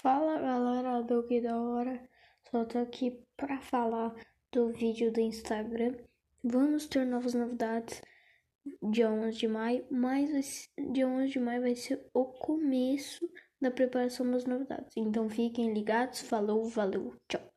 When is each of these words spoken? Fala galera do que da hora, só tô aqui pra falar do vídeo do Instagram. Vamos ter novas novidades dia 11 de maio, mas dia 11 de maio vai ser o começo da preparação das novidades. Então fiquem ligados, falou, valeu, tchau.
Fala 0.00 0.40
galera 0.40 1.02
do 1.02 1.22
que 1.24 1.40
da 1.40 1.60
hora, 1.60 2.08
só 2.50 2.64
tô 2.64 2.78
aqui 2.78 3.22
pra 3.36 3.60
falar 3.60 4.14
do 4.50 4.72
vídeo 4.72 5.12
do 5.12 5.20
Instagram. 5.20 5.94
Vamos 6.42 6.86
ter 6.86 7.04
novas 7.04 7.34
novidades 7.34 8.00
dia 8.82 9.10
11 9.10 9.38
de 9.38 9.46
maio, 9.46 9.86
mas 9.90 10.70
dia 10.92 11.06
11 11.06 11.32
de 11.32 11.38
maio 11.38 11.60
vai 11.60 11.76
ser 11.76 12.08
o 12.14 12.24
começo 12.24 13.28
da 13.60 13.70
preparação 13.70 14.28
das 14.30 14.46
novidades. 14.46 14.96
Então 14.96 15.28
fiquem 15.28 15.74
ligados, 15.74 16.22
falou, 16.22 16.64
valeu, 16.64 17.14
tchau. 17.28 17.51